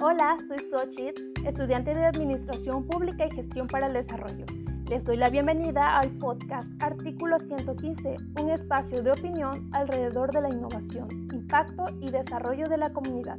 Hola, 0.00 0.36
soy 0.46 0.58
Xochitl, 0.70 1.22
estudiante 1.44 1.92
de 1.92 2.06
Administración 2.06 2.86
Pública 2.86 3.26
y 3.26 3.34
Gestión 3.34 3.66
para 3.66 3.88
el 3.88 3.94
Desarrollo. 3.94 4.46
Les 4.88 5.02
doy 5.02 5.16
la 5.16 5.28
bienvenida 5.28 5.98
al 5.98 6.12
podcast 6.18 6.68
Artículo 6.80 7.40
115, 7.40 8.16
un 8.40 8.50
espacio 8.50 9.02
de 9.02 9.10
opinión 9.10 9.68
alrededor 9.72 10.30
de 10.30 10.42
la 10.42 10.50
innovación, 10.50 11.08
impacto 11.32 11.86
y 12.00 12.12
desarrollo 12.12 12.68
de 12.68 12.76
la 12.76 12.92
comunidad. 12.92 13.38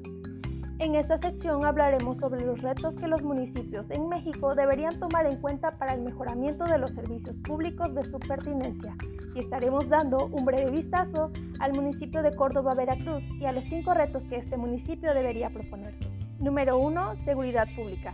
En 0.80 0.96
esta 0.96 1.18
sección 1.18 1.64
hablaremos 1.64 2.18
sobre 2.18 2.46
los 2.46 2.62
retos 2.62 2.94
que 2.96 3.08
los 3.08 3.22
municipios 3.22 3.90
en 3.92 4.10
México 4.10 4.54
deberían 4.54 5.00
tomar 5.00 5.28
en 5.28 5.40
cuenta 5.40 5.78
para 5.78 5.94
el 5.94 6.02
mejoramiento 6.02 6.66
de 6.66 6.78
los 6.78 6.90
servicios 6.90 7.38
públicos 7.46 7.96
de 7.96 8.04
su 8.04 8.20
pertinencia 8.20 8.98
y 9.34 9.40
estaremos 9.40 9.88
dando 9.88 10.26
un 10.26 10.44
breve 10.44 10.72
vistazo 10.72 11.32
al 11.62 11.72
municipio 11.72 12.22
de 12.22 12.36
Córdoba, 12.36 12.76
Veracruz 12.76 13.24
y 13.40 13.46
a 13.46 13.54
los 13.54 13.64
cinco 13.70 13.94
retos 13.94 14.24
que 14.26 14.36
este 14.36 14.58
municipio 14.58 15.14
debería 15.14 15.50
proponerse. 15.50 16.09
Número 16.40 16.78
1. 16.78 17.26
Seguridad 17.26 17.68
pública. 17.76 18.14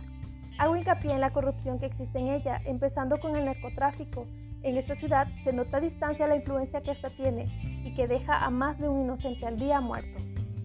Hago 0.58 0.74
hincapié 0.74 1.12
en 1.12 1.20
la 1.20 1.30
corrupción 1.30 1.78
que 1.78 1.86
existe 1.86 2.18
en 2.18 2.26
ella, 2.26 2.60
empezando 2.64 3.18
con 3.18 3.36
el 3.36 3.44
narcotráfico. 3.44 4.26
En 4.64 4.76
esta 4.76 4.96
ciudad 4.96 5.28
se 5.44 5.52
nota 5.52 5.76
a 5.76 5.80
distancia 5.80 6.26
la 6.26 6.34
influencia 6.34 6.80
que 6.80 6.90
ésta 6.90 7.10
tiene 7.10 7.46
y 7.84 7.94
que 7.94 8.08
deja 8.08 8.44
a 8.44 8.50
más 8.50 8.80
de 8.80 8.88
un 8.88 9.02
inocente 9.02 9.46
al 9.46 9.60
día 9.60 9.80
muerto. 9.80 10.18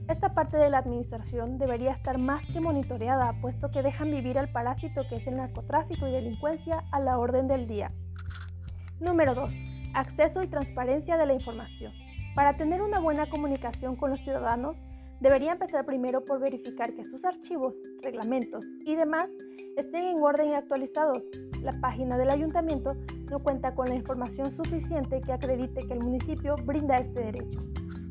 Esta 0.09 0.33
parte 0.33 0.57
de 0.57 0.71
la 0.71 0.79
administración 0.79 1.59
debería 1.59 1.91
estar 1.91 2.17
más 2.17 2.43
que 2.47 2.59
monitoreada, 2.59 3.33
puesto 3.41 3.69
que 3.69 3.83
dejan 3.83 4.09
vivir 4.09 4.39
al 4.39 4.51
parásito 4.51 5.07
que 5.07 5.17
es 5.17 5.27
el 5.27 5.37
narcotráfico 5.37 6.07
y 6.07 6.11
delincuencia 6.13 6.83
a 6.91 6.99
la 6.99 7.19
orden 7.19 7.47
del 7.47 7.67
día. 7.67 7.91
Número 8.99 9.35
2. 9.35 9.51
Acceso 9.93 10.41
y 10.41 10.47
transparencia 10.47 11.15
de 11.15 11.27
la 11.27 11.33
información. 11.33 11.93
Para 12.33 12.57
tener 12.57 12.81
una 12.81 12.97
buena 12.97 13.29
comunicación 13.29 13.95
con 13.97 14.09
los 14.09 14.21
ciudadanos, 14.21 14.77
debería 15.21 15.53
empezar 15.53 15.85
primero 15.85 16.25
por 16.25 16.39
verificar 16.39 16.93
que 16.93 17.05
sus 17.05 17.23
archivos, 17.23 17.75
reglamentos 18.01 18.65
y 18.85 18.95
demás 18.95 19.29
estén 19.77 20.03
en 20.03 20.21
orden 20.21 20.49
y 20.49 20.53
actualizados. 20.55 21.23
La 21.61 21.73
página 21.79 22.17
del 22.17 22.31
ayuntamiento 22.31 22.95
no 23.29 23.39
cuenta 23.39 23.73
con 23.73 23.87
la 23.87 23.95
información 23.95 24.51
suficiente 24.51 25.21
que 25.21 25.31
acredite 25.31 25.87
que 25.87 25.93
el 25.93 26.03
municipio 26.03 26.55
brinda 26.65 26.97
este 26.97 27.21
derecho. 27.21 27.61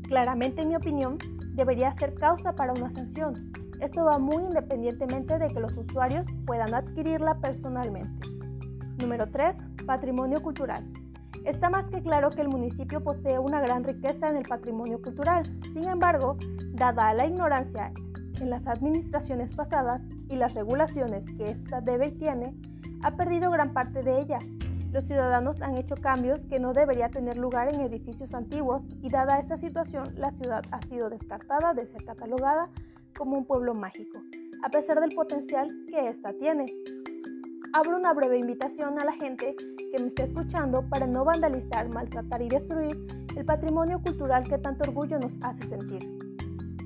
Claramente, 0.09 0.63
en 0.63 0.69
mi 0.69 0.77
opinión, 0.77 1.19
debería 1.55 1.93
ser 1.99 2.15
causa 2.15 2.53
para 2.55 2.73
una 2.73 2.91
sanción. 2.91 3.53
Esto 3.81 4.05
va 4.05 4.19
muy 4.19 4.45
independientemente 4.45 5.39
de 5.39 5.49
que 5.49 5.61
los 5.61 5.77
usuarios 5.77 6.27
puedan 6.47 6.75
adquirirla 6.75 7.35
personalmente. 7.41 8.29
Número 8.99 9.27
3. 9.31 9.57
Patrimonio 9.87 10.41
cultural. 10.43 10.85
Está 11.45 11.71
más 11.71 11.89
que 11.89 12.03
claro 12.03 12.31
que 12.31 12.43
el 12.43 12.49
municipio 12.49 13.03
posee 13.03 13.39
una 13.39 13.61
gran 13.61 13.83
riqueza 13.83 14.29
en 14.29 14.37
el 14.37 14.45
patrimonio 14.45 15.01
cultural. 15.01 15.43
Sin 15.73 15.89
embargo, 15.89 16.37
dada 16.81 17.13
la 17.13 17.27
ignorancia 17.27 17.93
en 18.41 18.49
las 18.49 18.67
administraciones 18.67 19.55
pasadas 19.55 20.01
y 20.31 20.37
las 20.37 20.55
regulaciones 20.55 21.31
que 21.37 21.51
ésta 21.51 21.83
debe 21.83 22.07
y 22.07 22.13
tiene, 22.13 22.55
ha 23.03 23.15
perdido 23.17 23.51
gran 23.51 23.75
parte 23.75 24.01
de 24.01 24.19
ella. 24.19 24.39
Los 24.91 25.05
ciudadanos 25.05 25.61
han 25.61 25.77
hecho 25.77 25.95
cambios 25.95 26.41
que 26.45 26.59
no 26.59 26.73
debería 26.73 27.11
tener 27.11 27.37
lugar 27.37 27.69
en 27.69 27.83
edificios 27.83 28.33
antiguos 28.33 28.83
y 29.03 29.11
dada 29.11 29.39
esta 29.39 29.59
situación, 29.59 30.15
la 30.17 30.31
ciudad 30.33 30.63
ha 30.71 30.81
sido 30.89 31.11
descartada 31.11 31.75
de 31.75 31.85
ser 31.85 32.03
catalogada 32.03 32.71
como 33.15 33.37
un 33.37 33.45
pueblo 33.45 33.75
mágico, 33.75 34.19
a 34.65 34.71
pesar 34.71 35.01
del 35.01 35.15
potencial 35.15 35.69
que 35.87 36.09
ésta 36.09 36.33
tiene. 36.33 36.65
Abro 37.75 37.99
una 37.99 38.15
breve 38.15 38.39
invitación 38.39 38.99
a 38.99 39.05
la 39.05 39.13
gente 39.13 39.55
que 39.55 40.03
me 40.03 40.09
esté 40.09 40.23
escuchando 40.25 40.89
para 40.89 41.07
no 41.07 41.27
vandalizar, 41.27 41.93
maltratar 41.93 42.41
y 42.41 42.49
destruir 42.49 43.07
el 43.37 43.45
patrimonio 43.45 44.01
cultural 44.01 44.45
que 44.49 44.57
tanto 44.57 44.85
orgullo 44.85 45.19
nos 45.19 45.35
hace 45.43 45.67
sentir. 45.67 46.30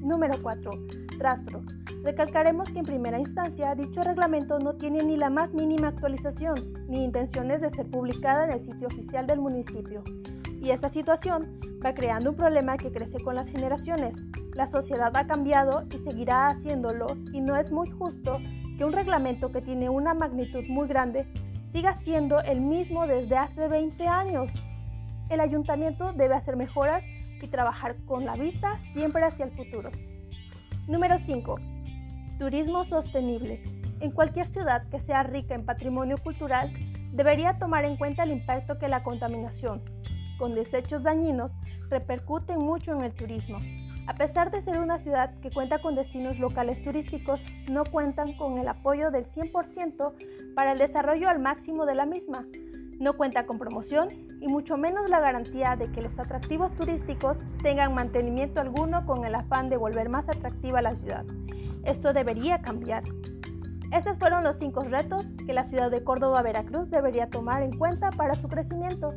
Número 0.04 0.34
4. 0.42 0.70
Rastro. 1.18 1.62
Recalcaremos 2.02 2.68
que 2.70 2.80
en 2.80 2.84
primera 2.84 3.18
instancia 3.18 3.74
dicho 3.74 4.02
reglamento 4.02 4.58
no 4.58 4.74
tiene 4.74 5.02
ni 5.02 5.16
la 5.16 5.30
más 5.30 5.54
mínima 5.54 5.88
actualización 5.88 6.74
ni 6.88 7.02
intenciones 7.02 7.62
de 7.62 7.70
ser 7.70 7.90
publicada 7.90 8.44
en 8.44 8.52
el 8.52 8.60
sitio 8.66 8.88
oficial 8.88 9.26
del 9.26 9.40
municipio. 9.40 10.04
Y 10.60 10.72
esta 10.72 10.90
situación 10.90 11.58
va 11.84 11.94
creando 11.94 12.30
un 12.30 12.36
problema 12.36 12.76
que 12.76 12.92
crece 12.92 13.18
con 13.24 13.34
las 13.34 13.48
generaciones. 13.48 14.12
La 14.54 14.66
sociedad 14.66 15.10
ha 15.16 15.26
cambiado 15.26 15.84
y 15.90 15.98
seguirá 15.98 16.48
haciéndolo 16.48 17.06
y 17.32 17.40
no 17.40 17.56
es 17.56 17.72
muy 17.72 17.88
justo 17.90 18.38
que 18.76 18.84
un 18.84 18.92
reglamento 18.92 19.52
que 19.52 19.62
tiene 19.62 19.88
una 19.88 20.12
magnitud 20.12 20.64
muy 20.68 20.86
grande 20.86 21.26
siga 21.72 21.98
siendo 22.04 22.40
el 22.40 22.60
mismo 22.60 23.06
desde 23.06 23.38
hace 23.38 23.68
20 23.68 24.06
años. 24.06 24.52
El 25.30 25.40
ayuntamiento 25.40 26.12
debe 26.12 26.34
hacer 26.34 26.56
mejoras 26.56 27.02
y 27.44 27.48
trabajar 27.48 27.96
con 28.06 28.24
la 28.24 28.34
vista 28.34 28.80
siempre 28.92 29.22
hacia 29.24 29.44
el 29.44 29.52
futuro. 29.52 29.90
Número 30.88 31.18
5. 31.24 31.56
Turismo 32.38 32.84
sostenible. 32.84 33.62
En 34.00 34.10
cualquier 34.10 34.46
ciudad 34.46 34.88
que 34.88 35.00
sea 35.00 35.22
rica 35.22 35.54
en 35.54 35.64
patrimonio 35.64 36.16
cultural, 36.22 36.72
debería 37.12 37.58
tomar 37.58 37.84
en 37.84 37.96
cuenta 37.96 38.24
el 38.24 38.32
impacto 38.32 38.78
que 38.78 38.88
la 38.88 39.02
contaminación, 39.02 39.82
con 40.38 40.54
desechos 40.54 41.02
dañinos, 41.02 41.52
repercute 41.90 42.56
mucho 42.56 42.92
en 42.92 43.04
el 43.04 43.14
turismo. 43.14 43.58
A 44.06 44.14
pesar 44.14 44.50
de 44.50 44.62
ser 44.62 44.80
una 44.80 44.98
ciudad 44.98 45.38
que 45.40 45.50
cuenta 45.50 45.80
con 45.80 45.94
destinos 45.94 46.38
locales 46.38 46.82
turísticos, 46.82 47.40
no 47.68 47.84
cuentan 47.84 48.34
con 48.34 48.58
el 48.58 48.68
apoyo 48.68 49.10
del 49.10 49.26
100% 49.30 50.54
para 50.54 50.72
el 50.72 50.78
desarrollo 50.78 51.28
al 51.28 51.40
máximo 51.40 51.86
de 51.86 51.94
la 51.94 52.04
misma. 52.04 52.44
No 53.00 53.14
cuenta 53.14 53.46
con 53.46 53.58
promoción 53.58 54.08
y 54.40 54.48
mucho 54.48 54.76
menos 54.76 55.10
la 55.10 55.20
garantía 55.20 55.76
de 55.76 55.90
que 55.90 56.02
los 56.02 56.18
atractivos 56.18 56.72
turísticos 56.74 57.38
tengan 57.62 57.94
mantenimiento 57.94 58.60
alguno 58.60 59.04
con 59.06 59.24
el 59.24 59.34
afán 59.34 59.68
de 59.68 59.76
volver 59.76 60.08
más 60.08 60.28
atractiva 60.28 60.82
la 60.82 60.94
ciudad. 60.94 61.24
Esto 61.84 62.12
debería 62.12 62.62
cambiar. 62.62 63.02
Estos 63.92 64.18
fueron 64.18 64.44
los 64.44 64.56
cinco 64.58 64.80
retos 64.82 65.26
que 65.46 65.52
la 65.52 65.64
ciudad 65.64 65.90
de 65.90 66.02
Córdoba, 66.02 66.42
Veracruz 66.42 66.90
debería 66.90 67.30
tomar 67.30 67.62
en 67.62 67.76
cuenta 67.76 68.10
para 68.10 68.34
su 68.34 68.48
crecimiento. 68.48 69.14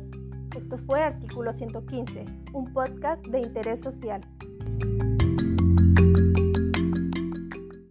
Esto 0.56 0.78
fue 0.86 1.02
Artículo 1.02 1.52
115, 1.52 2.24
un 2.52 2.72
podcast 2.72 3.24
de 3.26 3.40
interés 3.40 3.80
social. 3.80 4.20